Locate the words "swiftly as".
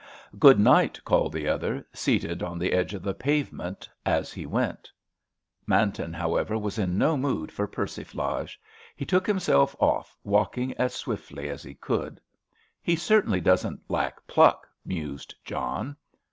10.95-11.61